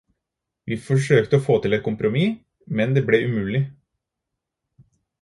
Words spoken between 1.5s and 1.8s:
til